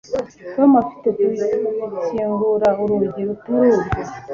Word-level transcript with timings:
Tom 0.53 0.71
hafi 0.77 1.09
gukingura 1.91 2.69
urugi 2.83 3.21
rutari 3.27 3.69
rwo 3.75 3.89